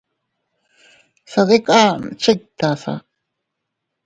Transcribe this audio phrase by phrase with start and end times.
[1.31, 2.93] Sadikan chiktasa.